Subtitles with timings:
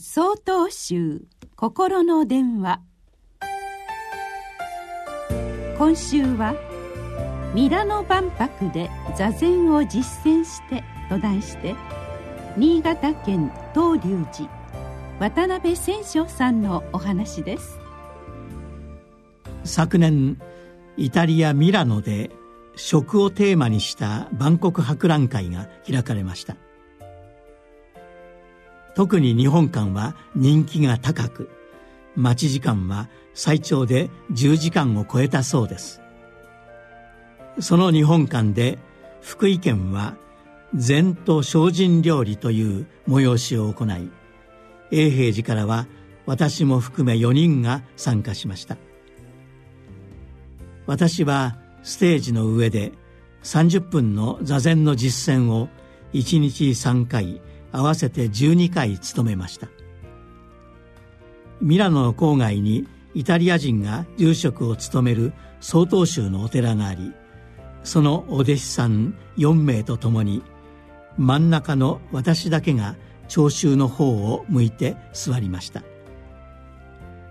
[0.00, 1.22] 総統集
[1.56, 2.80] 心の電話。
[5.76, 6.54] 今週は
[7.52, 11.74] 「ミラノ万博で座禅を実践して」と題して
[12.56, 14.48] 新潟県東龍寺
[15.18, 17.80] 渡辺千章さんのお話です。
[19.64, 20.40] 昨年
[20.96, 22.30] イタリア・ミラノで
[22.76, 26.54] 食をテーマにした万国博覧会が開かれました。
[28.98, 31.48] 特に日本館は人気が高く
[32.16, 36.02] 待ち時間は最長で10時間を超えたそうです。
[37.60, 38.76] その日本館で
[39.20, 40.16] 福井県は
[40.74, 44.10] 禅と精進料理という催しを行い
[44.90, 45.86] 永平寺からは
[46.26, 48.78] 私も含め4人が参加しました。
[50.86, 52.90] 私はステージの上で
[53.44, 55.68] 30分の座禅の実践を
[56.14, 57.40] 1日3回
[57.72, 59.68] 合わせて12回務めました。
[61.60, 67.12] ミラノの郊外にイタリア人が住職を務める曹洞宗のお寺があり
[67.82, 70.42] そのお弟子さん4名と共に
[71.16, 72.94] 真ん中の私だけが
[73.26, 75.82] 聴衆の方を向いて座りました。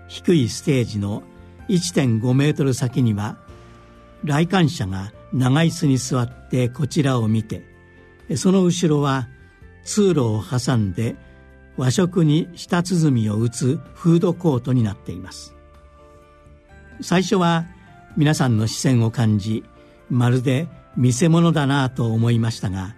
[0.08, 1.22] 低いステージの
[1.68, 3.36] 1.5メートル先には
[4.24, 7.62] 来館者が長椅子に座ってこちらを見て
[8.36, 9.28] その後ろは
[9.88, 11.16] 通路を挟んで
[11.78, 15.54] 和食に舌鼓を打つフードコートになっています。
[17.00, 17.64] 最初は
[18.14, 19.64] 皆さんの視線を感じ
[20.10, 22.96] まるで見せ物だなと思いましたが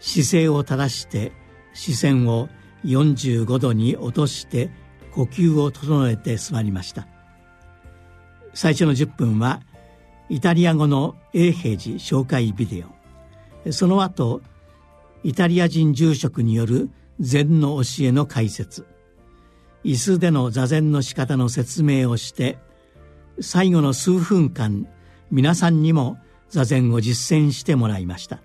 [0.00, 1.32] 姿勢を正して
[1.74, 2.48] 視線を
[2.84, 4.70] 45度に落として
[5.12, 7.06] 呼吸を整えて座りました。
[8.52, 9.60] 最初の10分は
[10.28, 12.84] イタリア語の永平寺紹介ビデ
[13.64, 13.72] オ。
[13.72, 14.42] その後
[15.24, 18.86] イタリア人住職による禅の教えの解説。
[19.82, 22.58] 椅子での座禅の仕方の説明をして
[23.40, 24.86] 最後の数分間
[25.30, 26.18] 皆さんにも
[26.50, 28.40] 座禅を実践してもらいました。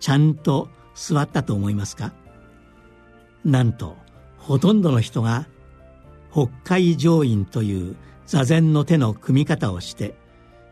[0.00, 2.14] ちゃんと座ったと思いますか？
[3.44, 3.96] なんと
[4.38, 5.46] ほとんどの人が
[6.32, 7.96] 北海上院という
[8.26, 10.14] 座禅の手の組み方をして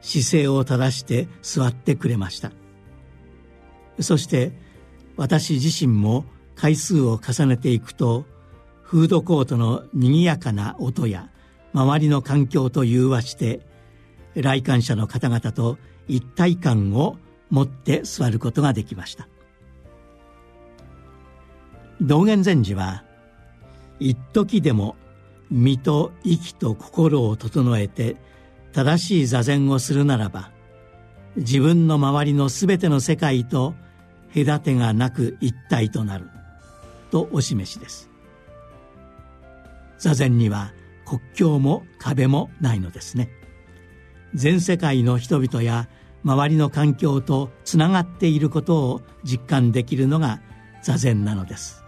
[0.00, 2.53] 姿勢を正して座ってくれました。
[4.00, 4.53] そして
[5.16, 6.25] 私自身も
[6.55, 8.25] 回数を重ねていくと
[8.83, 11.31] フードコートのにぎやかな音や
[11.72, 13.61] 周りの環境と融和して
[14.34, 15.78] 来館者の方々と
[16.09, 17.16] 一体感を
[17.50, 19.28] 持って座ることができました。
[22.00, 23.05] 道元禅師は
[23.99, 24.97] 一時でも
[25.50, 28.17] 身と息と心を整えて
[28.72, 30.50] 正しい座禅をするならば
[31.37, 33.75] 自分の周りの全ての世界と
[34.35, 36.29] 隔てがなく一体となる。
[37.11, 38.09] とお示しです。
[39.99, 40.73] 座禅には
[41.05, 43.29] 国境も壁もないのですね。
[44.35, 45.89] 全世界の人々や
[46.23, 50.41] 周りの環境とつながっていることを実感できるのが
[50.83, 51.83] 座禅なのです。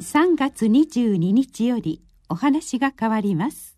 [0.00, 3.71] 3月22日よりお話が変わります。